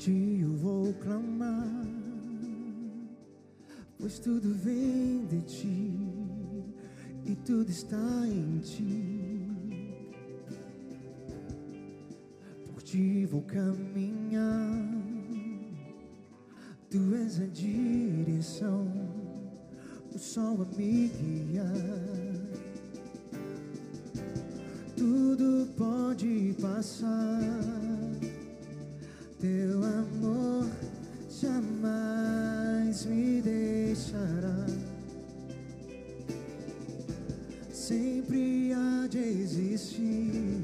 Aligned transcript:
ti 0.00 0.40
eu 0.40 0.56
vou 0.56 0.94
clamar, 0.94 1.86
pois 3.98 4.18
tudo 4.18 4.54
vem 4.54 5.26
de 5.26 5.42
ti 5.42 5.94
e 7.26 7.36
tudo 7.44 7.68
está 7.68 8.26
em 8.26 8.60
ti. 8.60 9.46
Por 12.64 12.82
ti 12.82 13.26
vou 13.26 13.42
caminhar, 13.42 14.88
tu 16.88 17.14
és 17.16 17.38
a 17.38 17.46
direção, 17.46 18.88
o 20.14 20.18
sol 20.18 20.62
a 20.62 20.76
me 20.78 21.08
guiar. 21.08 21.66
Tudo 24.96 25.68
pode 25.76 26.56
passar, 26.58 27.40
teu 29.38 29.79
Sempre 37.90 38.72
há 38.72 39.08
de 39.08 39.18
existir 39.18 40.62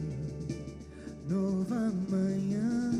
nova 1.29 1.93
manhã 2.09 2.93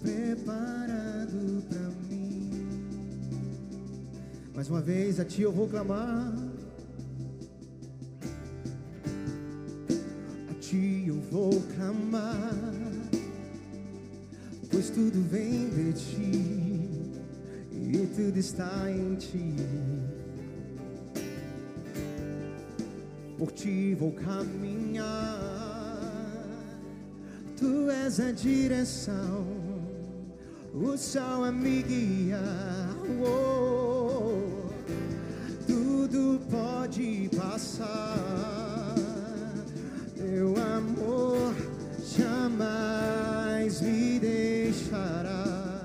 preparado 0.00 1.64
pra 1.68 1.90
mim. 2.08 2.68
Mais 4.54 4.70
uma 4.70 4.80
vez 4.80 5.18
a 5.18 5.24
ti 5.24 5.42
eu 5.42 5.50
vou 5.50 5.66
clamar. 5.66 6.32
A 10.50 10.54
ti 10.60 11.06
eu 11.08 11.20
vou 11.28 11.60
clamar, 11.74 12.54
pois 14.70 14.88
tudo 14.88 15.20
vem 15.28 15.68
de 15.70 15.92
ti 15.94 16.88
e 17.72 18.06
tudo 18.14 18.38
está 18.38 18.88
em 18.88 19.16
ti. 19.16 19.97
Por 23.38 23.52
ti 23.52 23.94
vou 23.94 24.10
caminhar, 24.10 25.06
tu 27.56 27.88
és 27.88 28.18
a 28.18 28.32
direção, 28.32 29.46
o 30.74 30.96
sol 30.96 31.44
a 31.44 31.52
me 31.52 31.80
guiar. 31.84 32.96
Oh, 33.24 34.68
tudo 35.68 36.40
pode 36.50 37.30
passar, 37.36 38.96
teu 40.16 40.54
amor 40.76 41.54
jamais 42.16 43.80
me 43.80 44.18
deixará. 44.18 45.84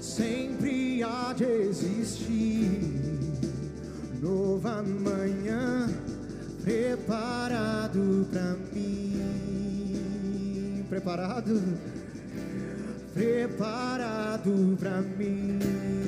Sempre 0.00 1.02
há 1.02 1.34
de 1.34 1.44
existir 1.44 3.17
nova 4.20 4.82
manhã 4.82 5.88
preparado 6.62 8.26
pra 8.30 8.54
mim. 8.72 10.84
Preparado? 10.88 11.60
Preparado 13.14 14.76
pra 14.78 15.02
mim. 15.02 16.07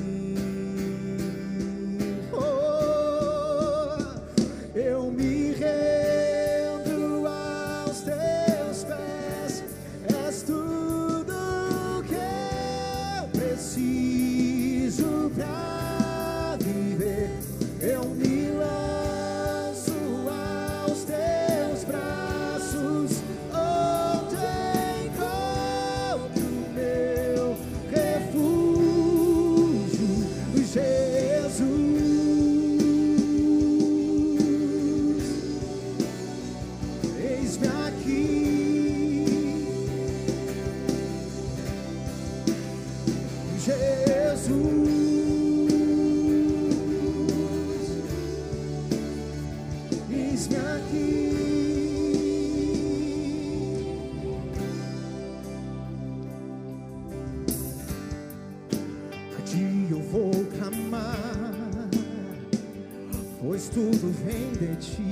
Pois 63.60 63.68
tudo 63.68 64.10
vem 64.24 64.52
de 64.52 64.76
ti 64.76 65.02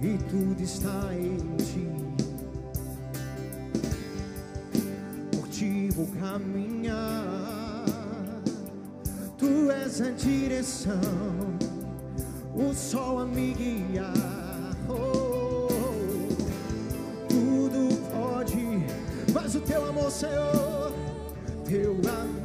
e 0.00 0.18
tudo 0.30 0.62
está 0.62 1.12
em 1.14 1.56
ti. 1.56 1.93
vou 5.94 6.06
caminhar. 6.20 7.84
Tu 9.38 9.70
és 9.70 10.00
a 10.00 10.10
direção, 10.10 11.00
o 12.54 12.74
sol 12.74 13.20
a 13.20 13.26
me 13.26 13.54
guiar. 13.54 14.12
Oh, 14.88 15.68
tudo 17.28 17.96
pode, 18.10 18.84
mas 19.32 19.54
o 19.54 19.60
teu 19.60 19.84
amor, 19.88 20.10
Senhor, 20.10 20.92
teu 21.64 21.92
amor. 21.92 22.44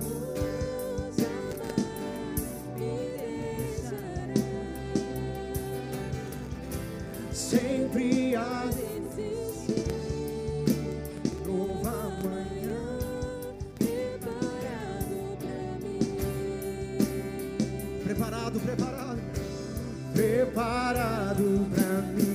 sempre 7.31 8.35
há 8.35 8.69
preparado 20.29 21.65
pra 21.73 22.01
mim. 22.13 22.28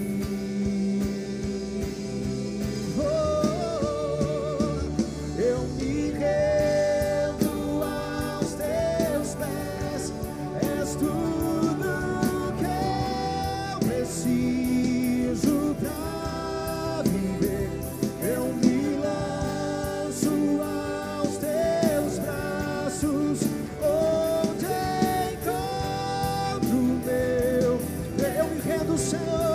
do 28.94 28.99
Senhor. 28.99 29.53